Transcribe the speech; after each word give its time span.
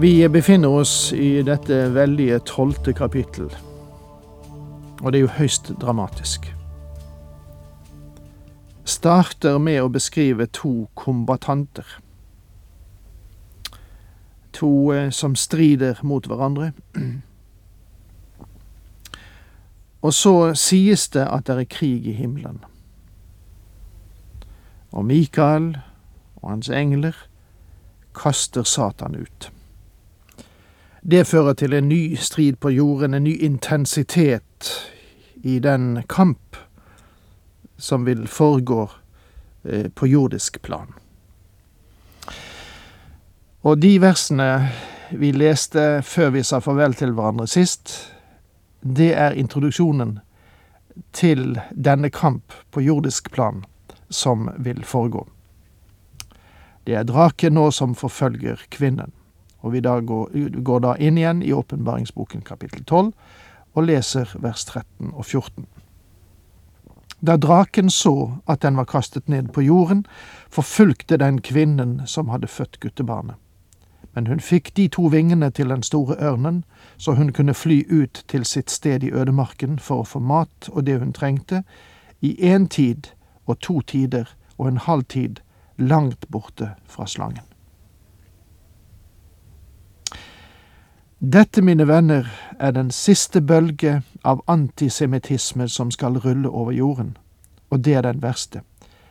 Vi 0.00 0.28
befinner 0.28 0.68
oss 0.68 1.12
i 1.12 1.42
dette 1.42 1.76
veldige 1.92 2.38
tolvte 2.48 2.94
kapittel, 2.96 3.50
og 5.02 5.12
det 5.12 5.18
er 5.18 5.24
jo 5.26 5.32
høyst 5.34 5.68
dramatisk. 5.82 6.48
Starter 8.88 9.58
med 9.60 9.82
å 9.82 9.90
beskrive 9.92 10.46
to 10.56 10.86
kombatanter. 10.96 11.84
To 14.56 14.72
eh, 14.96 15.12
som 15.12 15.36
strider 15.36 16.00
mot 16.00 16.24
hverandre. 16.24 16.70
Og 20.00 20.16
så 20.16 20.34
sies 20.56 21.10
det 21.12 21.28
at 21.28 21.44
det 21.52 21.60
er 21.60 21.72
krig 21.76 22.08
i 22.08 22.16
himmelen. 22.16 22.64
Og 24.96 25.04
Mikael 25.12 25.74
og 26.40 26.52
hans 26.54 26.72
engler 26.72 27.26
kaster 28.16 28.64
Satan 28.64 29.20
ut. 29.20 29.52
Det 31.02 31.24
fører 31.26 31.54
til 31.56 31.72
en 31.72 31.88
ny 31.88 32.16
strid 32.16 32.56
på 32.60 32.70
jorden, 32.70 33.14
en 33.14 33.24
ny 33.24 33.36
intensitet 33.40 34.70
i 35.42 35.58
den 35.58 36.02
kamp 36.08 36.56
som 37.78 38.04
vil 38.04 38.26
foregå 38.28 38.90
eh, 39.64 39.88
på 39.88 40.06
jordisk 40.06 40.62
plan. 40.62 40.92
Og 43.62 43.80
de 43.80 43.96
versene 44.00 44.68
vi 45.10 45.32
leste 45.32 46.02
før 46.04 46.30
vi 46.36 46.42
sa 46.44 46.60
farvel 46.60 46.94
til 46.94 47.14
hverandre 47.16 47.46
sist, 47.48 48.12
det 48.80 49.14
er 49.16 49.36
introduksjonen 49.36 50.18
til 51.16 51.58
denne 51.72 52.10
kamp 52.10 52.52
på 52.70 52.80
jordisk 52.84 53.30
plan 53.32 53.64
som 54.08 54.50
vil 54.58 54.84
foregå. 54.84 55.24
Det 56.84 56.94
er 56.94 57.08
draken 57.08 57.56
nå 57.56 57.70
som 57.70 57.94
forfølger 57.94 58.60
kvinnen. 58.70 59.12
Og 59.60 59.72
vi 59.72 59.80
da 59.80 59.98
går, 60.00 60.62
går 60.62 60.80
da 60.80 60.94
inn 60.98 61.18
igjen 61.18 61.42
i 61.42 61.52
åpenbaringsboken 61.52 62.42
kapittel 62.46 62.84
12 62.84 63.12
og 63.74 63.86
leser 63.86 64.32
vers 64.42 64.64
13 64.64 65.12
og 65.12 65.24
14. 65.24 65.66
Da 67.20 67.36
draken 67.36 67.90
så 67.90 68.40
at 68.48 68.62
den 68.62 68.76
var 68.76 68.88
kastet 68.88 69.28
ned 69.28 69.52
på 69.52 69.60
jorden, 69.60 70.06
forfulgte 70.50 71.16
den 71.20 71.40
kvinnen 71.40 72.00
som 72.06 72.28
hadde 72.28 72.48
født 72.48 72.80
guttebarnet. 72.80 73.36
Men 74.14 74.26
hun 74.26 74.40
fikk 74.40 74.72
de 74.76 74.88
to 74.88 75.02
vingene 75.12 75.50
til 75.50 75.68
den 75.68 75.82
store 75.82 76.16
ørnen, 76.18 76.64
så 76.96 77.14
hun 77.14 77.32
kunne 77.32 77.54
fly 77.54 77.84
ut 77.90 78.24
til 78.28 78.44
sitt 78.44 78.70
sted 78.70 79.04
i 79.04 79.12
ødemarken 79.12 79.78
for 79.78 80.02
å 80.02 80.08
få 80.08 80.18
mat 80.18 80.70
og 80.72 80.86
det 80.86 80.98
hun 80.98 81.12
trengte, 81.12 81.62
i 82.20 82.34
én 82.54 82.66
tid 82.68 83.12
og 83.46 83.60
to 83.60 83.80
tider 83.80 84.34
og 84.58 84.68
en 84.68 84.82
halv 84.88 85.04
tid 85.04 85.40
langt 85.78 86.26
borte 86.30 86.74
fra 86.84 87.06
slangen. 87.06 87.49
Dette, 91.22 91.60
mine 91.62 91.84
venner, 91.88 92.24
er 92.58 92.70
den 92.70 92.90
siste 92.90 93.42
bølge 93.44 93.98
av 94.24 94.38
antisemittisme 94.48 95.66
som 95.68 95.90
skal 95.92 96.14
rulle 96.16 96.48
over 96.48 96.72
jorden, 96.72 97.10
og 97.68 97.82
det 97.84 97.94
er 97.94 98.06
den 98.06 98.22
verste, 98.22 98.62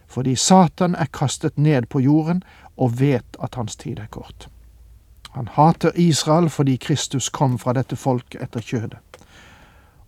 fordi 0.08 0.34
Satan 0.36 0.96
er 0.96 1.06
kastet 1.14 1.58
ned 1.58 1.86
på 1.86 2.00
jorden 2.02 2.42
og 2.78 2.98
vet 3.00 3.38
at 3.38 3.56
hans 3.56 3.76
tid 3.76 4.00
er 4.00 4.10
kort. 4.10 4.48
Han 5.38 5.52
hater 5.54 5.92
Israel 5.94 6.50
fordi 6.50 6.80
Kristus 6.82 7.30
kom 7.30 7.60
fra 7.62 7.76
dette 7.78 7.96
folket 7.96 8.42
etter 8.42 8.66
kjødet. 8.66 9.22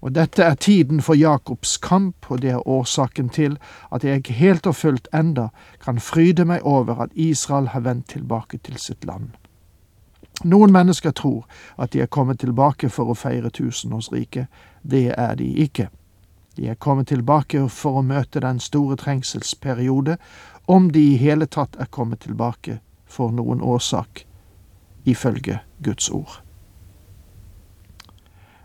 Og 0.01 0.15
dette 0.15 0.41
er 0.41 0.55
tiden 0.57 1.01
for 1.05 1.13
Jakobs 1.13 1.77
kamp, 1.77 2.31
og 2.31 2.41
det 2.41 2.49
er 2.49 2.67
årsaken 2.67 3.29
til 3.29 3.59
at 3.93 4.03
jeg 4.03 4.25
helt 4.25 4.65
og 4.65 4.75
fullt 4.75 5.07
enda 5.13 5.51
kan 5.85 6.01
fryde 6.01 6.49
meg 6.49 6.65
over 6.65 7.05
at 7.05 7.13
Israel 7.13 7.67
har 7.67 7.85
vendt 7.85 8.09
tilbake 8.09 8.57
til 8.57 8.81
sitt 8.81 9.05
land. 9.05 9.29
Noen 10.43 10.71
mennesker 10.71 11.11
tror 11.11 11.45
at 11.77 11.93
de 11.93 12.01
er 12.01 12.05
kommet 12.05 12.39
tilbake 12.39 12.89
for 12.89 13.11
å 13.11 13.17
feire 13.17 13.49
tusenårsriket. 13.49 14.47
Det 14.81 15.13
er 15.17 15.35
de 15.35 15.47
ikke. 15.65 15.89
De 16.57 16.67
er 16.67 16.75
kommet 16.75 17.07
tilbake 17.07 17.69
for 17.69 17.99
å 17.99 18.05
møte 18.05 18.39
den 18.39 18.59
store 18.59 18.95
trengselsperiode, 18.95 20.17
om 20.67 20.89
de 20.91 21.13
i 21.13 21.17
hele 21.17 21.45
tatt 21.45 21.75
er 21.79 21.89
kommet 21.91 22.19
tilbake 22.25 22.79
for 23.05 23.31
noen 23.31 23.61
årsak, 23.61 24.25
ifølge 25.05 25.59
Guds 25.83 26.09
ord. 26.09 26.41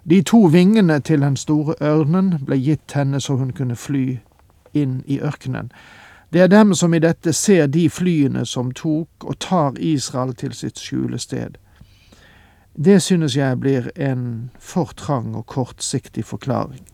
De 0.08 0.22
to 0.22 0.46
vingene 0.46 1.00
til 1.00 1.20
den 1.20 1.36
store 1.36 1.74
ørnen 1.80 2.38
ble 2.46 2.56
gitt 2.62 2.92
henne 2.94 3.20
så 3.20 3.36
hun 3.36 3.52
kunne 3.52 3.76
fly 3.76 4.18
inn 4.74 5.00
i 5.06 5.18
ørkenen. 5.20 5.72
Det 6.32 6.40
er 6.40 6.46
dem 6.46 6.74
som 6.74 6.94
i 6.94 6.98
dette 7.02 7.32
ser 7.32 7.66
de 7.66 7.88
flyene 7.90 8.44
som 8.46 8.70
tok 8.72 9.24
og 9.24 9.38
tar 9.38 9.78
Israel 9.78 10.34
til 10.34 10.54
sitt 10.54 10.78
skjulested. 10.78 11.56
Det 12.76 13.00
synes 13.02 13.36
jeg 13.36 13.60
blir 13.60 13.88
en 13.96 14.50
for 14.60 14.92
trang 14.96 15.36
og 15.36 15.46
kortsiktig 15.46 16.24
forklaring. 16.24 16.84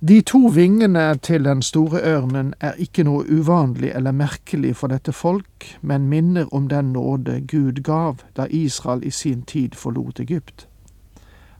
De 0.00 0.20
to 0.22 0.38
vingene 0.54 1.18
til 1.18 1.44
den 1.44 1.62
store 1.62 2.00
ørnen 2.06 2.52
er 2.60 2.78
ikke 2.78 3.02
noe 3.02 3.24
uvanlig 3.26 3.90
eller 3.98 4.14
merkelig 4.14 4.76
for 4.78 4.94
dette 4.94 5.12
folk, 5.12 5.66
men 5.82 6.06
minner 6.08 6.46
om 6.54 6.68
den 6.70 6.92
nåde 6.94 7.40
Gud 7.50 7.82
gav 7.82 8.22
da 8.36 8.46
Israel 8.46 9.02
i 9.02 9.10
sin 9.10 9.42
tid 9.42 9.74
forlot 9.74 10.20
Egypt. 10.20 10.68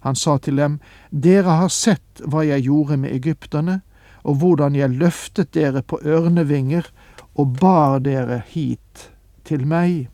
Han 0.06 0.14
sa 0.14 0.38
til 0.38 0.56
dem, 0.56 0.78
Dere 1.10 1.58
har 1.58 1.68
sett 1.68 2.22
hva 2.24 2.44
jeg 2.46 2.68
gjorde 2.70 2.96
med 2.96 3.12
egypterne, 3.12 3.80
og 4.22 4.38
hvordan 4.38 4.76
jeg 4.76 4.94
løftet 4.94 5.50
dere 5.54 5.82
på 5.82 5.98
ørnevinger 6.04 6.86
og 7.34 7.58
bar 7.60 7.98
dere 7.98 8.42
hit 8.46 9.10
til 9.44 9.66
meg. 9.66 10.08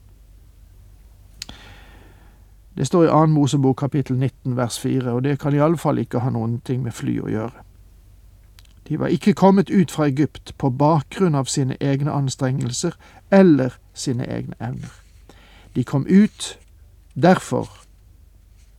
Det 2.77 2.87
står 2.87 3.05
i 3.05 3.09
2. 3.09 3.27
Mosebok 3.27 3.77
kapittel 3.77 4.17
19 4.17 4.57
vers 4.57 4.79
4, 4.79 5.12
og 5.12 5.25
det 5.25 5.39
kan 5.39 5.55
iallfall 5.55 5.99
ikke 5.99 6.25
ha 6.25 6.31
noen 6.31 6.59
ting 6.67 6.83
med 6.83 6.93
fly 6.93 7.19
å 7.23 7.31
gjøre. 7.31 7.62
De 8.89 8.99
var 9.01 9.07
ikke 9.15 9.33
kommet 9.33 9.71
ut 9.71 9.91
fra 9.91 10.09
Egypt 10.11 10.53
på 10.59 10.71
bakgrunn 10.71 11.35
av 11.35 11.49
sine 11.49 11.77
egne 11.81 12.12
anstrengelser 12.12 12.97
eller 13.33 13.79
sine 13.95 14.27
egne 14.27 14.59
evner. 14.61 14.93
De 15.75 15.85
kom 15.85 16.07
ut 16.07 16.59
derfor 17.15 17.71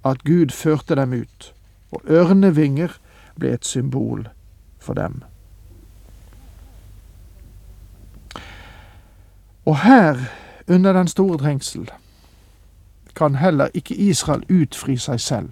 at 0.06 0.24
Gud 0.24 0.52
førte 0.52 0.96
dem 0.96 1.14
ut, 1.14 1.54
og 1.92 2.02
ørnevinger 2.06 3.00
ble 3.40 3.56
et 3.56 3.66
symbol 3.66 4.28
for 4.80 4.94
dem. 4.94 5.24
Og 9.66 9.78
her, 9.82 10.30
under 10.68 10.94
den 10.94 11.08
store 11.08 11.38
trengsel, 11.38 11.90
kan 13.16 13.36
heller 13.36 13.68
ikke 13.74 13.96
Israel 13.96 14.44
utfri 14.50 14.98
seg 14.98 15.20
selv, 15.20 15.50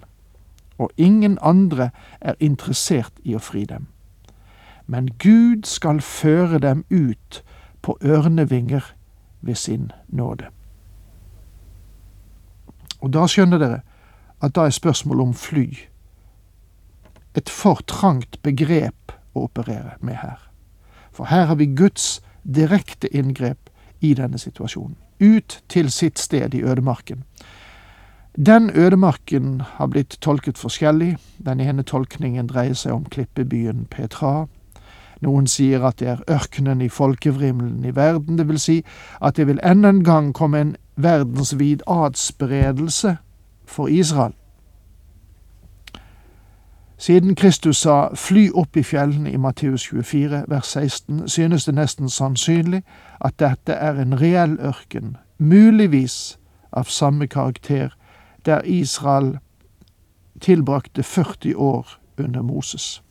og 0.78 0.90
ingen 0.96 1.38
andre 1.42 1.90
er 2.20 2.34
interessert 2.40 3.12
i 3.24 3.34
å 3.34 3.42
fri 3.42 3.64
dem. 3.64 3.86
Men 4.86 5.08
Gud 5.18 5.64
skal 5.64 6.00
føre 6.00 6.58
dem 6.58 6.84
ut 6.90 7.42
på 7.82 7.96
ørnevinger 8.02 8.94
ved 9.40 9.54
sin 9.54 9.90
nåde. 10.08 10.50
Og 13.00 13.12
da 13.12 13.26
skjønner 13.28 13.58
dere 13.58 13.80
at 14.40 14.54
da 14.56 14.66
er 14.66 14.76
spørsmålet 14.76 15.22
om 15.22 15.34
fly 15.34 15.66
et 17.34 17.50
for 17.50 17.82
trangt 17.90 18.38
begrep 18.42 19.12
å 19.34 19.48
operere 19.48 19.96
med 20.00 20.20
her. 20.22 20.38
For 21.12 21.30
her 21.30 21.48
har 21.50 21.58
vi 21.58 21.66
Guds 21.66 22.22
direkte 22.42 23.10
inngrep 23.10 23.70
i 24.00 24.14
denne 24.14 24.38
situasjonen. 24.38 24.96
Ut 25.20 25.62
til 25.68 25.90
sitt 25.90 26.18
sted 26.18 26.54
i 26.54 26.62
ødemarken. 26.62 27.24
Den 28.36 28.70
ødemarken 28.74 29.60
har 29.60 29.86
blitt 29.86 30.18
tolket 30.20 30.58
forskjellig. 30.58 31.16
Den 31.46 31.60
ene 31.60 31.82
tolkningen 31.82 32.46
dreier 32.46 32.74
seg 32.74 32.92
om 32.92 33.04
klippebyen 33.04 33.86
Petra. 33.90 34.46
Noen 35.22 35.46
sier 35.46 35.84
at 35.86 36.00
det 36.02 36.08
er 36.08 36.24
ørkenen 36.30 36.82
i 36.82 36.88
folkevrimelen 36.88 37.84
i 37.84 37.94
verden, 37.94 38.38
det 38.38 38.48
vil 38.48 38.58
si 38.58 38.82
at 39.22 39.36
det 39.36 39.46
vil 39.46 39.60
enda 39.62 39.88
en 39.88 40.04
gang 40.04 40.32
komme 40.34 40.60
en 40.60 40.76
verdensvid 40.96 41.86
adspredelse 41.86 43.16
for 43.64 43.86
Israel. 43.86 44.34
Siden 46.98 47.34
Kristus 47.34 47.76
sa 47.76 48.14
fly 48.14 48.50
opp 48.54 48.76
i 48.76 48.82
fjellene 48.82 49.30
i 49.30 49.36
Matteus 49.36 49.86
24, 49.88 50.44
vers 50.48 50.66
16, 50.66 51.28
synes 51.28 51.64
det 51.64 51.74
nesten 51.74 52.08
sannsynlig 52.08 52.82
at 53.20 53.38
dette 53.38 53.72
er 53.72 54.00
en 54.00 54.20
reell 54.20 54.58
ørken 54.58 55.16
muligvis 55.38 56.38
av 56.72 56.84
samme 56.84 57.26
karakter, 57.26 57.94
der 58.46 58.64
Israel 58.64 59.38
tilbrakte 60.40 61.02
40 61.02 61.56
år 61.56 61.88
under 62.18 62.42
Moses. 62.42 63.02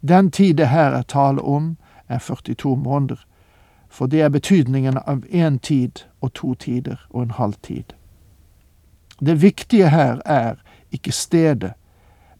Den 0.00 0.30
tid 0.30 0.54
det 0.54 0.68
her 0.68 0.90
er 0.90 1.02
tale 1.02 1.42
om, 1.42 1.76
er 2.08 2.18
42 2.18 2.76
måneder, 2.76 3.24
for 3.88 4.06
det 4.06 4.20
er 4.20 4.28
betydningen 4.28 4.98
av 5.06 5.24
én 5.24 5.58
tid 5.58 6.04
og 6.20 6.32
to 6.34 6.54
tider 6.54 7.06
og 7.10 7.22
en 7.22 7.30
halv 7.30 7.54
tid. 7.62 7.84
Det 9.20 9.42
viktige 9.42 9.88
her 9.88 10.20
er 10.24 10.54
ikke 10.92 11.12
stedet, 11.12 11.72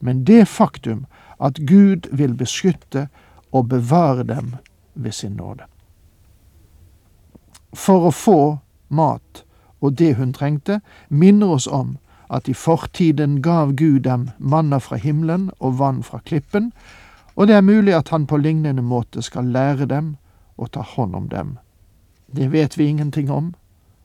men 0.00 0.24
det 0.24 0.48
faktum 0.48 1.06
at 1.40 1.58
Gud 1.66 2.08
vil 2.12 2.34
beskytte 2.34 3.08
og 3.52 3.68
bevare 3.68 4.22
dem 4.22 4.54
ved 4.94 5.12
sin 5.12 5.32
nåde. 5.32 5.64
For 7.74 8.08
å 8.08 8.10
få 8.10 8.58
mat 8.88 9.44
og 9.80 9.98
det 9.98 10.14
hun 10.16 10.32
trengte, 10.32 10.80
minner 11.08 11.46
oss 11.58 11.66
om 11.66 11.96
at 12.30 12.48
i 12.48 12.54
fortiden 12.54 13.42
gav 13.42 13.72
Gud 13.72 14.00
dem 14.00 14.30
manna 14.38 14.78
fra 14.78 14.96
himmelen 14.96 15.50
og 15.58 15.78
vann 15.78 16.02
fra 16.02 16.18
klippen, 16.24 16.72
og 17.36 17.46
det 17.46 17.54
er 17.54 17.60
mulig 17.60 17.94
at 17.94 18.08
han 18.08 18.26
på 18.26 18.36
lignende 18.36 18.82
måte 18.82 19.22
skal 19.22 19.44
lære 19.44 19.86
dem 19.86 20.16
å 20.56 20.66
ta 20.66 20.82
hånd 20.82 21.14
om 21.14 21.28
dem. 21.28 21.56
Det 22.26 22.52
vet 22.52 22.78
vi 22.78 22.88
ingenting 22.88 23.30
om, 23.30 23.54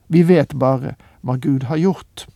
vi 0.08 0.24
vet 0.24 0.54
bare 0.60 0.96
hva 1.22 1.36
Gud 1.38 1.64
har 1.64 1.78
gjort. 1.78 2.28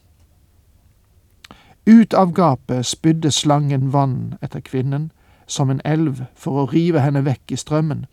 Ut 1.86 2.14
av 2.14 2.34
gapet 2.34 2.86
spydde 2.86 3.32
slangen 3.32 3.92
vann 3.92 4.36
etter 4.42 4.60
kvinnen, 4.60 5.12
som 5.48 5.70
en 5.70 5.82
elv, 5.86 6.26
for 6.36 6.64
å 6.64 6.68
rive 6.72 7.00
henne 7.00 7.24
vekk 7.24 7.54
i 7.54 7.60
strømmen, 7.62 8.04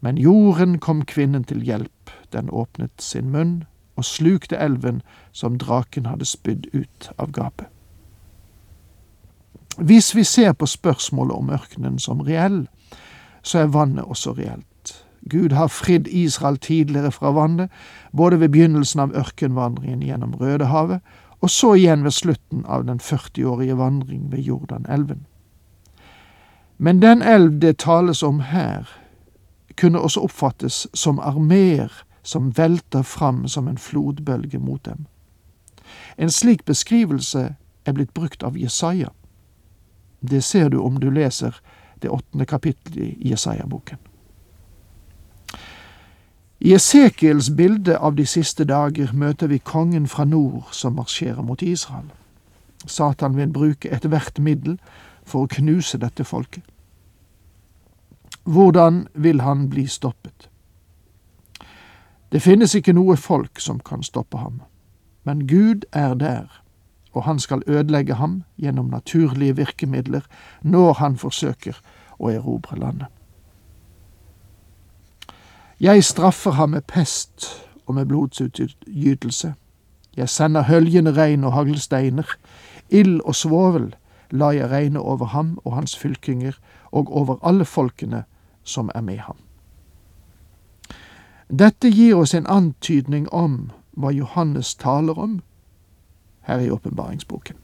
men 0.00 0.18
jorden 0.18 0.80
kom 0.82 1.04
kvinnen 1.06 1.44
til 1.44 1.62
hjelp, 1.62 2.10
den 2.32 2.50
åpnet 2.50 2.98
sin 2.98 3.30
munn 3.30 3.62
og 3.96 4.04
slukte 4.04 4.56
elven 4.56 5.02
som 5.32 5.58
draken 5.58 6.06
hadde 6.06 6.24
spydd 6.24 6.66
ut 6.72 7.10
av 7.18 7.32
gapet. 7.32 7.66
Hvis 9.78 10.14
vi 10.14 10.24
ser 10.24 10.52
på 10.52 10.66
spørsmålet 10.66 11.36
om 11.36 11.50
ørkenen 11.50 11.98
som 11.98 12.20
reell, 12.20 12.66
så 13.42 13.58
er 13.58 13.74
vannet 13.74 14.04
også 14.04 14.32
reelt. 14.38 15.04
Gud 15.30 15.52
har 15.52 15.66
fridd 15.66 16.06
Israel 16.06 16.58
tidligere 16.58 17.10
fra 17.12 17.30
vannet, 17.30 17.70
både 18.12 18.40
ved 18.40 18.48
begynnelsen 18.48 19.00
av 19.00 19.14
ørkenvandringen 19.16 20.02
gjennom 20.02 20.34
Rødehavet, 20.34 21.00
og 21.40 21.50
så 21.50 21.74
igjen 21.74 22.04
ved 22.04 22.10
slutten 22.10 22.64
av 22.66 22.86
den 22.86 23.00
40-årige 23.00 23.76
vandring 23.76 24.32
ved 24.32 24.38
Jordanelven. 24.38 25.26
Men 26.78 27.02
den 27.02 27.22
elv 27.22 27.60
det 27.60 27.78
tales 27.78 28.22
om 28.22 28.40
her, 28.40 28.88
kunne 29.76 30.00
også 30.00 30.20
oppfattes 30.20 30.86
som 30.94 31.18
armeer 31.18 32.03
som 32.24 32.50
velter 32.56 33.02
fram 33.02 33.48
som 33.48 33.68
en 33.68 33.78
flodbølge 33.78 34.58
mot 34.58 34.84
dem. 34.84 35.06
En 36.16 36.30
slik 36.30 36.64
beskrivelse 36.64 37.54
er 37.84 37.92
blitt 37.92 38.14
brukt 38.14 38.42
av 38.42 38.56
Jesaja. 38.58 39.12
Det 40.20 40.40
ser 40.44 40.68
du 40.68 40.78
om 40.80 41.00
du 41.00 41.10
leser 41.10 41.60
det 42.02 42.08
åttende 42.08 42.46
kapittelet 42.46 42.96
i 42.96 43.28
Jesaja-boken. 43.30 43.98
I 46.64 46.72
Esekiels 46.72 47.50
bilde 47.50 47.98
av 47.98 48.14
de 48.16 48.24
siste 48.26 48.64
dager 48.64 49.12
møter 49.12 49.50
vi 49.52 49.58
kongen 49.58 50.06
fra 50.08 50.24
nord 50.24 50.70
som 50.72 50.96
marsjerer 50.96 51.42
mot 51.42 51.62
Israel. 51.62 52.08
Satan 52.86 53.36
vil 53.36 53.52
bruke 53.52 53.90
ethvert 53.92 54.38
middel 54.38 54.78
for 55.24 55.44
å 55.44 55.50
knuse 55.58 56.00
dette 56.00 56.24
folket. 56.24 56.64
Hvordan 58.44 59.06
vil 59.14 59.40
han 59.40 59.68
bli 59.68 59.86
stoppet? 59.88 60.48
Det 62.34 62.42
finnes 62.42 62.72
ikke 62.74 62.92
noe 62.92 63.14
folk 63.14 63.60
som 63.62 63.78
kan 63.78 64.00
stoppe 64.02 64.40
ham, 64.42 64.56
men 65.22 65.44
Gud 65.46 65.84
er 65.92 66.16
der, 66.18 66.48
og 67.12 67.22
han 67.22 67.38
skal 67.38 67.62
ødelegge 67.66 68.14
ham 68.18 68.42
gjennom 68.58 68.88
naturlige 68.90 69.56
virkemidler 69.56 70.26
når 70.62 70.92
han 70.98 71.14
forsøker 71.16 71.78
å 72.18 72.32
erobre 72.34 72.80
landet. 72.80 73.06
Jeg 75.80 76.04
straffer 76.04 76.58
ham 76.58 76.74
med 76.74 76.82
pest 76.90 77.46
og 77.86 77.94
med 77.94 78.10
blodsutgytelse. 78.10 79.54
Jeg 80.16 80.28
sender 80.28 80.66
høljende 80.66 81.14
regn 81.14 81.44
og 81.44 81.52
haglsteiner, 81.52 82.26
ild 82.90 83.20
og 83.20 83.34
svovel 83.34 83.92
lar 84.30 84.58
jeg 84.58 84.70
regne 84.74 84.98
over 84.98 85.30
ham 85.30 85.58
og 85.64 85.78
hans 85.78 85.94
fylkinger 85.96 86.58
og 86.90 87.14
over 87.14 87.38
alle 87.46 87.64
folkene 87.64 88.24
som 88.64 88.90
er 88.94 89.00
med 89.00 89.18
ham. 89.18 89.43
Dette 91.48 91.90
gir 91.90 92.16
oss 92.16 92.34
en 92.34 92.46
antydning 92.46 93.28
om 93.28 93.70
hva 93.96 94.10
Johannes 94.12 94.74
taler 94.74 95.18
om 95.18 95.42
her 96.48 96.60
i 96.60 96.70
åpenbaringsboken. 96.70 97.56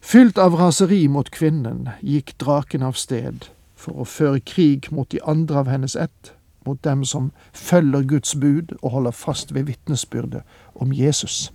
Fylt 0.00 0.38
av 0.38 0.54
raseri 0.58 1.08
mot 1.08 1.30
kvinnen 1.30 1.88
gikk 2.02 2.34
draken 2.42 2.82
av 2.82 2.98
sted 2.98 3.46
for 3.78 4.00
å 4.00 4.04
føre 4.08 4.40
krig 4.40 4.88
mot 4.92 5.08
de 5.12 5.20
andre 5.22 5.60
av 5.62 5.68
hennes 5.70 5.96
ett, 5.96 6.32
mot 6.66 6.80
dem 6.84 7.04
som 7.04 7.30
følger 7.52 8.02
Guds 8.02 8.34
bud 8.34 8.74
og 8.82 8.90
holder 8.90 9.16
fast 9.16 9.54
ved 9.54 9.68
vitnesbyrdet 9.70 10.42
om 10.74 10.92
Jesus. 10.92 11.52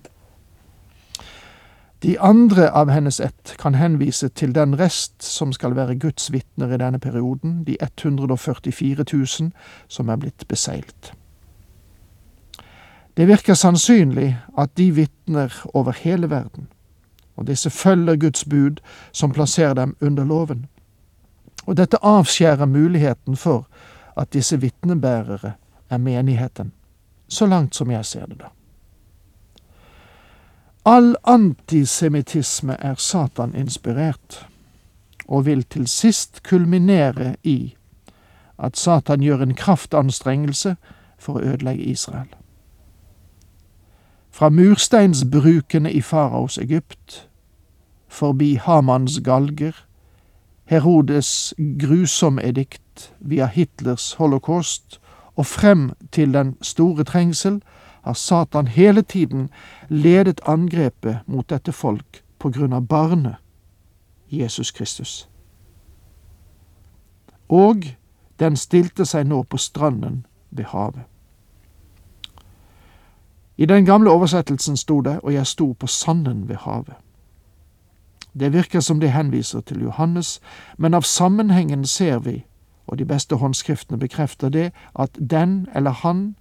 De 2.05 2.19
andre 2.19 2.71
av 2.71 2.89
hennes 2.89 3.19
ett 3.19 3.55
kan 3.57 3.73
henvise 3.73 4.27
til 4.29 4.51
den 4.53 4.75
rest 4.77 5.23
som 5.25 5.49
skal 5.53 5.73
være 5.73 5.95
Guds 5.97 6.27
vitner 6.29 6.75
i 6.75 6.77
denne 6.77 6.99
perioden, 7.01 7.63
de 7.65 7.77
144 7.81 9.05
000 9.13 9.49
som 9.87 10.09
er 10.13 10.19
blitt 10.21 10.45
beseilt. 10.47 11.13
Det 13.17 13.25
virker 13.25 13.57
sannsynlig 13.57 14.35
at 14.53 14.75
de 14.77 14.91
vitner 14.93 15.49
over 15.73 15.97
hele 15.97 16.29
verden, 16.29 16.67
og 17.41 17.47
disse 17.47 17.69
følger 17.73 18.21
Guds 18.21 18.45
bud 18.45 18.83
som 19.11 19.33
plasserer 19.33 19.73
dem 19.73 19.95
under 20.01 20.29
loven. 20.29 20.67
Og 21.65 21.77
dette 21.77 21.97
avskjærer 22.05 22.65
muligheten 22.65 23.35
for 23.35 23.65
at 24.17 24.33
disse 24.33 24.61
vitnebærere 24.61 25.55
er 25.89 25.97
menigheten, 25.97 26.71
så 27.27 27.45
langt 27.45 27.75
som 27.75 27.91
jeg 27.91 28.05
ser 28.05 28.25
det, 28.25 28.39
da. 28.39 28.53
All 30.87 31.15
antisemittisme 31.23 32.73
er 32.79 32.95
Satan-inspirert, 32.95 34.47
og 35.27 35.45
vil 35.45 35.63
til 35.63 35.87
sist 35.87 36.43
kulminere 36.43 37.35
i 37.43 37.75
at 38.59 38.77
Satan 38.77 39.19
gjør 39.19 39.41
en 39.41 39.55
kraftanstrengelse 39.55 40.75
for 41.17 41.39
å 41.39 41.41
ødelegge 41.41 41.83
Israel. 41.83 42.29
Fra 44.31 44.49
mursteinsbrukene 44.49 45.91
i 45.91 46.01
faraos 46.01 46.57
Egypt, 46.57 47.27
forbi 48.07 48.55
Hamans 48.55 49.19
galger, 49.23 49.73
Herodes 50.65 51.53
grusomme 51.79 52.43
edikt 52.43 53.13
via 53.19 53.45
Hitlers 53.45 54.13
holocaust 54.13 54.99
og 55.35 55.45
frem 55.45 55.91
til 56.11 56.33
den 56.33 56.55
store 56.61 57.03
trengsel, 57.03 57.61
har 58.05 58.13
Satan 58.13 58.67
hele 58.67 59.01
tiden 59.01 59.49
ledet 59.87 60.41
angrepet 60.45 61.17
mot 61.25 61.49
dette 61.49 61.71
folk 61.71 62.23
på 62.39 62.49
grunn 62.49 62.73
av 62.73 62.85
barnet 62.85 63.35
Jesus 64.29 64.71
Kristus. 64.71 65.29
Og 67.49 67.85
den 68.39 68.55
stilte 68.55 69.05
seg 69.05 69.25
nå 69.25 69.41
på 69.43 69.57
stranden 69.57 70.25
ved 70.51 70.69
havet. 70.69 71.01
I 73.57 73.65
den 73.65 73.85
gamle 73.85 74.11
oversettelsen 74.11 74.77
sto 74.77 75.01
det 75.01 75.19
'og 75.23 75.33
jeg 75.33 75.47
sto 75.47 75.71
på 75.73 75.87
sanden 75.87 76.49
ved 76.49 76.55
havet'. 76.55 77.01
Det 78.39 78.53
virker 78.53 78.79
som 78.79 78.99
det 78.99 79.11
henviser 79.11 79.61
til 79.61 79.81
Johannes, 79.81 80.39
men 80.77 80.93
av 80.93 81.01
sammenhengen 81.01 81.85
ser 81.85 82.19
vi, 82.19 82.45
og 82.87 82.97
de 82.97 83.05
beste 83.05 83.35
håndskriftene 83.35 83.99
bekrefter 83.99 84.49
det, 84.49 84.71
at 84.99 85.09
den 85.29 85.67
eller 85.75 85.91
han 85.91 86.35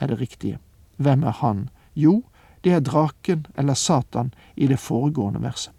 er 0.00 0.06
det 0.06 0.20
riktige. 0.20 0.58
Hvem 0.96 1.22
er 1.22 1.30
han? 1.40 1.68
Jo, 1.94 2.22
det 2.64 2.72
er 2.72 2.80
draken 2.80 3.46
eller 3.56 3.74
Satan 3.74 4.32
i 4.56 4.66
det 4.66 4.78
foregående 4.78 5.42
verset. 5.42 5.72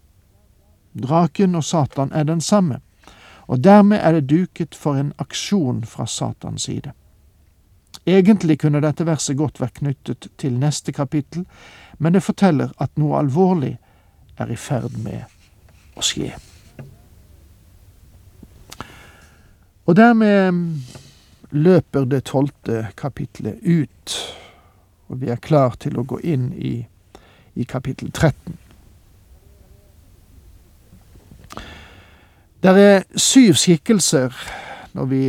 Draken 1.02 1.54
og 1.54 1.64
Satan 1.64 2.12
er 2.12 2.24
den 2.24 2.40
samme, 2.40 2.80
og 3.46 3.64
dermed 3.64 3.98
er 3.98 4.12
det 4.12 4.30
duket 4.30 4.74
for 4.74 4.96
en 4.96 5.12
aksjon 5.18 5.84
fra 5.84 6.06
Satans 6.06 6.62
side. 6.62 6.92
Egentlig 8.06 8.58
kunne 8.60 8.80
dette 8.80 9.06
verset 9.06 9.36
godt 9.36 9.60
vært 9.60 9.80
knyttet 9.80 10.28
til 10.38 10.58
neste 10.58 10.92
kapittel, 10.92 11.44
men 11.98 12.14
det 12.14 12.22
forteller 12.22 12.72
at 12.78 12.92
noe 12.96 13.18
alvorlig 13.18 13.76
er 14.38 14.52
i 14.52 14.56
ferd 14.56 14.96
med 15.02 15.24
å 15.96 16.04
skje. 16.04 16.32
Og 19.86 19.96
dermed 19.96 20.64
løper 21.50 22.06
det 22.10 22.24
tolvte 22.26 22.88
kapitlet 22.98 23.62
ut 23.62 24.16
og 25.08 25.20
vi 25.20 25.28
er 25.30 25.40
klar 25.42 25.76
til 25.80 25.98
å 25.98 26.04
gå 26.04 26.18
inn 26.24 26.52
i, 26.52 26.86
i 27.54 27.64
kapittel 27.64 28.10
13. 28.12 28.56
Det 32.62 32.72
er 32.82 33.04
syv 33.14 33.54
skikkelser 33.54 34.34
når 34.96 35.04
vi 35.06 35.22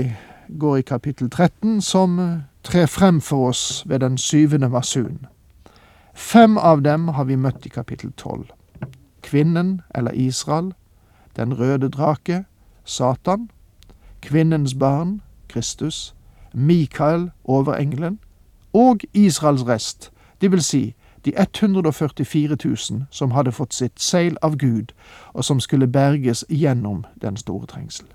går 0.59 0.77
i 0.77 0.81
kapittel 0.81 1.29
13, 1.29 1.81
som 1.81 2.17
trer 2.63 2.85
frem 2.85 3.21
for 3.21 3.49
oss 3.49 3.83
ved 3.85 3.99
den 3.99 4.17
syvende 4.17 4.69
masun. 4.69 5.27
Fem 6.13 6.57
av 6.57 6.81
dem 6.81 7.07
har 7.07 7.27
vi 7.29 7.35
møtt 7.35 7.65
i 7.65 7.69
kapittel 7.69 8.11
tolv. 8.17 8.47
Kvinnen, 9.21 9.81
eller 9.95 10.11
Israel, 10.11 10.73
den 11.35 11.53
røde 11.59 11.89
drake, 11.89 12.45
Satan, 12.85 13.49
kvinnens 14.21 14.73
barn, 14.73 15.21
Kristus, 15.47 16.15
Mikael, 16.53 17.31
overengelen, 17.43 18.19
og 18.73 18.99
Israels 19.13 19.67
rest, 19.67 20.11
det 20.41 20.51
vil 20.51 20.63
si 20.63 20.95
de 21.25 21.33
144 21.39 22.57
000 22.65 22.77
som 23.11 23.31
hadde 23.31 23.51
fått 23.51 23.73
sitt 23.73 23.99
seil 23.99 24.37
av 24.41 24.57
Gud, 24.57 24.93
og 25.33 25.43
som 25.43 25.59
skulle 25.59 25.87
berges 25.87 26.45
gjennom 26.49 27.05
den 27.21 27.37
store 27.37 27.65
trengsel. 27.65 28.05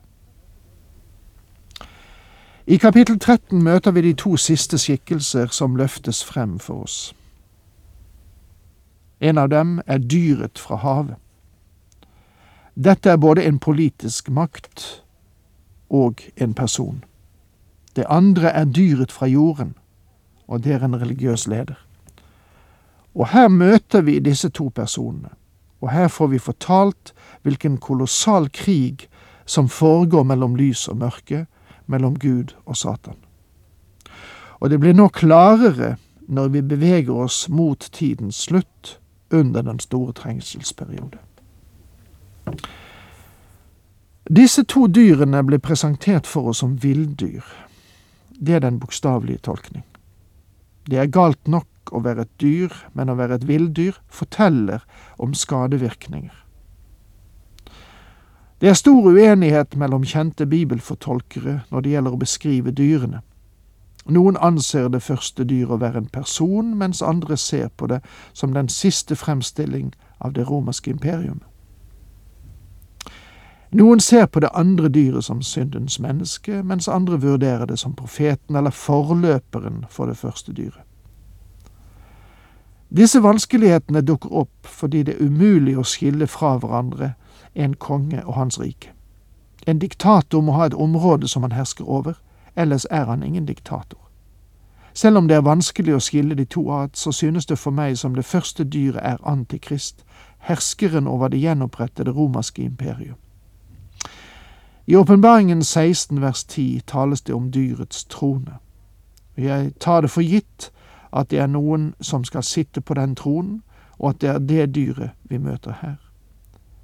I 2.67 2.77
kapittel 2.77 3.19
13 3.19 3.63
møter 3.63 3.91
vi 3.91 4.01
de 4.01 4.13
to 4.15 4.37
siste 4.37 4.79
skikkelser 4.79 5.47
som 5.51 5.77
løftes 5.77 6.25
frem 6.25 6.59
for 6.59 6.87
oss. 6.87 7.15
En 9.21 9.39
av 9.39 9.49
dem 9.49 9.81
er 9.87 9.99
dyret 9.99 10.59
fra 10.59 10.77
havet. 10.77 11.17
Dette 12.75 13.11
er 13.11 13.17
både 13.17 13.45
en 13.45 13.59
politisk 13.59 14.31
makt 14.31 15.03
og 15.91 16.23
en 16.37 16.55
person. 16.55 17.05
Det 17.97 18.05
andre 18.09 18.49
er 18.51 18.65
dyret 18.65 19.13
fra 19.13 19.27
jorden, 19.27 19.75
og 20.53 20.61
det 20.65 20.77
er 20.77 20.85
en 20.85 21.01
religiøs 21.01 21.47
leder. 21.49 21.79
Og 23.15 23.29
her 23.33 23.49
møter 23.49 24.05
vi 24.05 24.19
disse 24.19 24.49
to 24.49 24.69
personene, 24.75 25.33
og 25.81 25.91
her 25.91 26.09
får 26.09 26.27
vi 26.27 26.39
fortalt 26.39 27.13
hvilken 27.43 27.79
kolossal 27.79 28.49
krig 28.53 29.09
som 29.47 29.69
foregår 29.69 30.23
mellom 30.23 30.57
lys 30.57 30.89
og 30.89 30.97
mørke, 30.97 31.47
mellom 31.87 32.19
Gud 32.19 32.55
og 32.67 32.77
Satan. 32.77 33.17
Og 34.61 34.71
det 34.71 34.79
blir 34.81 34.95
nå 34.95 35.09
klarere 35.09 35.97
når 36.29 36.49
vi 36.49 36.63
beveger 36.63 37.25
oss 37.25 37.49
mot 37.49 37.89
tidens 37.93 38.45
slutt, 38.47 38.99
under 39.33 39.63
den 39.63 39.79
store 39.81 40.13
trengselsperiode. 40.13 41.19
Disse 44.29 44.65
to 44.69 44.87
dyrene 44.87 45.41
ble 45.49 45.59
presentert 45.59 46.29
for 46.29 46.53
oss 46.53 46.61
som 46.61 46.77
villdyr. 46.83 47.41
Det 48.37 48.55
er 48.55 48.61
den 48.61 48.77
bokstavelige 48.81 49.41
tolkning. 49.49 49.85
Det 50.91 50.99
er 50.99 51.11
galt 51.13 51.49
nok 51.49 51.93
å 51.93 52.01
være 52.03 52.27
et 52.27 52.33
dyr, 52.41 52.73
men 52.95 53.11
å 53.11 53.19
være 53.19 53.39
et 53.39 53.49
villdyr 53.49 53.99
forteller 54.11 54.85
om 55.19 55.35
skadevirkninger. 55.35 56.35
Det 58.63 58.71
er 58.71 58.79
stor 58.79 59.09
uenighet 59.11 59.75
mellom 59.77 60.05
kjente 60.07 60.47
bibelfortolkere 60.47 61.63
når 61.71 61.83
det 61.83 61.95
gjelder 61.97 62.15
å 62.15 62.21
beskrive 62.21 62.75
dyrene. 62.79 63.23
Noen 64.07 64.37
anser 64.39 64.89
det 64.91 65.03
første 65.03 65.45
dyret 65.47 65.77
å 65.77 65.81
være 65.83 66.03
en 66.03 66.11
person, 66.11 66.75
mens 66.79 67.03
andre 67.03 67.37
ser 67.39 67.71
på 67.77 67.87
det 67.91 68.01
som 68.33 68.55
den 68.55 68.71
siste 68.71 69.19
fremstilling 69.19 69.93
av 70.19 70.35
det 70.35 70.47
romerske 70.51 70.91
imperium. 70.91 71.43
Noen 73.73 74.01
ser 74.01 74.27
på 74.27 74.41
det 74.41 74.51
andre 74.55 74.89
dyret 74.89 75.25
som 75.25 75.43
syndens 75.43 76.01
menneske, 76.01 76.63
mens 76.63 76.89
andre 76.89 77.21
vurderer 77.21 77.67
det 77.67 77.79
som 77.79 77.95
profeten 77.97 78.57
eller 78.57 78.71
forløperen 78.71 79.85
for 79.89 80.07
det 80.07 80.17
første 80.17 80.53
dyret. 80.53 80.85
Disse 82.97 83.23
vanskelighetene 83.23 84.01
dukker 84.01 84.33
opp 84.33 84.69
fordi 84.69 85.03
det 85.03 85.15
er 85.15 85.25
umulig 85.25 85.79
å 85.79 85.85
skille 85.89 86.27
fra 86.29 86.59
hverandre 86.61 87.15
en 87.55 87.75
konge 87.75 88.21
og 88.27 88.35
hans 88.35 88.61
rike. 88.61 88.93
En 89.67 89.79
diktator 89.79 90.45
må 90.45 90.53
ha 90.53 90.67
et 90.67 90.75
område 90.75 91.29
som 91.29 91.43
han 91.43 91.57
hersker 91.57 91.89
over, 91.89 92.21
ellers 92.57 92.87
er 92.91 93.05
han 93.05 93.23
ingen 93.23 93.47
diktator. 93.47 93.99
Selv 94.93 95.17
om 95.17 95.29
det 95.29 95.37
er 95.37 95.49
vanskelig 95.49 95.95
å 95.97 96.01
skille 96.05 96.35
de 96.35 96.45
to 96.45 96.67
ad, 96.73 96.93
så 96.93 97.13
synes 97.13 97.47
det 97.47 97.59
for 97.59 97.73
meg 97.73 97.97
som 97.97 98.15
det 98.15 98.25
første 98.29 98.65
dyret 98.65 99.01
er 99.01 99.25
Antikrist, 99.25 100.05
herskeren 100.39 101.09
over 101.09 101.29
det 101.29 101.41
gjenopprettede 101.41 102.13
romerske 102.13 102.63
imperium. 102.63 103.17
I 104.87 104.97
Åpenbaringen 104.97 105.65
16 105.65 106.21
vers 106.21 106.45
10 106.45 106.81
tales 106.87 107.23
det 107.23 107.35
om 107.35 107.51
dyrets 107.51 108.05
trone. 108.05 108.59
Jeg 109.37 109.73
tar 109.81 110.01
det 110.01 110.11
for 110.11 110.23
gitt 110.23 110.73
at 111.13 111.31
det 111.31 111.39
er 111.39 111.47
noen 111.47 111.93
som 112.01 112.25
skal 112.25 112.43
sitte 112.43 112.81
på 112.81 112.95
den 112.95 113.15
tronen, 113.15 113.63
og 113.99 114.11
at 114.11 114.21
det 114.21 114.29
er 114.29 114.39
det 114.39 114.75
dyret 114.75 115.11
vi 115.23 115.39
møter 115.39 115.79
her. 115.83 115.97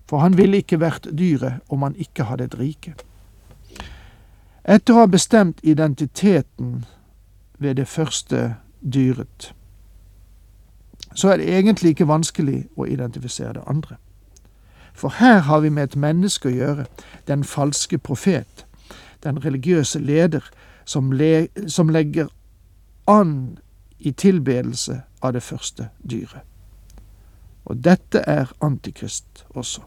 For 0.09 0.19
han 0.19 0.37
ville 0.39 0.57
ikke 0.63 0.81
vært 0.81 1.09
dyret 1.19 1.61
om 1.69 1.83
han 1.83 1.97
ikke 1.97 2.25
hadde 2.25 2.45
et 2.45 2.59
rike. 2.59 2.95
Etter 4.65 4.95
å 4.95 5.03
ha 5.03 5.07
bestemt 5.07 5.61
identiteten 5.63 6.85
ved 7.59 7.75
det 7.75 7.89
første 7.89 8.55
dyret, 8.81 9.55
så 11.15 11.33
er 11.33 11.37
det 11.37 11.49
egentlig 11.59 11.97
ikke 11.97 12.09
vanskelig 12.09 12.69
å 12.77 12.87
identifisere 12.87 13.59
det 13.59 13.67
andre. 13.67 13.97
For 14.99 15.09
her 15.09 15.39
har 15.39 15.61
vi 15.61 15.69
med 15.69 15.83
et 15.83 15.97
menneske 15.97 16.49
å 16.49 16.53
gjøre, 16.53 16.85
den 17.31 17.45
falske 17.47 17.99
profet, 18.03 18.65
den 19.23 19.37
religiøse 19.45 20.01
leder, 20.03 20.43
som, 20.85 21.13
le 21.13 21.47
som 21.71 21.93
legger 21.95 22.27
an 23.07 23.59
i 23.99 24.11
tilbedelse 24.11 24.97
av 25.23 25.37
det 25.37 25.43
første 25.43 25.87
dyret. 26.11 26.43
Og 27.65 27.79
dette 27.85 28.25
er 28.27 28.51
Antikrist 28.61 29.45
også. 29.51 29.85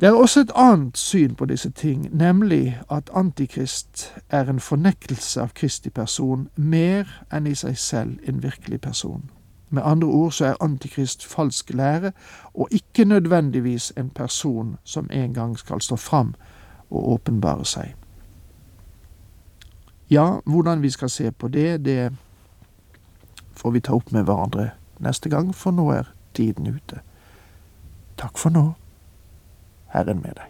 Det 0.00 0.06
er 0.06 0.12
også 0.12 0.40
et 0.40 0.54
annet 0.54 0.98
syn 0.98 1.34
på 1.34 1.50
disse 1.50 1.70
ting, 1.70 2.06
nemlig 2.14 2.78
at 2.90 3.10
Antikrist 3.14 4.12
er 4.30 4.46
en 4.46 4.60
fornektelse 4.60 5.42
av 5.42 5.50
Kristi 5.54 5.90
person 5.90 6.46
mer 6.54 7.10
enn 7.32 7.50
i 7.50 7.58
seg 7.58 7.78
selv 7.78 8.22
en 8.22 8.42
virkelig 8.42 8.80
person. 8.80 9.30
Med 9.70 9.82
andre 9.86 10.08
ord 10.08 10.32
så 10.32 10.44
er 10.44 10.60
Antikrist 10.60 11.24
falsk 11.26 11.70
lære, 11.74 12.12
og 12.54 12.68
ikke 12.70 13.04
nødvendigvis 13.04 13.92
en 13.96 14.10
person 14.10 14.76
som 14.84 15.08
en 15.12 15.34
gang 15.34 15.58
skal 15.58 15.80
stå 15.80 15.96
fram 15.96 16.34
og 16.90 17.12
åpenbare 17.12 17.64
seg. 17.64 17.94
Ja, 20.10 20.40
hvordan 20.44 20.82
vi 20.82 20.90
skal 20.90 21.10
se 21.10 21.30
på 21.30 21.48
det, 21.48 21.84
det 21.84 22.12
får 23.52 23.70
vi 23.70 23.80
ta 23.80 23.94
opp 23.94 24.12
med 24.12 24.24
hverandre 24.26 24.70
neste 24.98 25.30
gang, 25.30 25.54
for 25.54 25.70
nå 25.70 25.90
er 25.94 26.10
tiden 26.34 26.66
ute. 26.66 27.00
Takk 28.18 28.38
for 28.38 28.50
nå. 28.50 28.72
Herren 29.94 30.22
med 30.22 30.34
deg. 30.34 30.49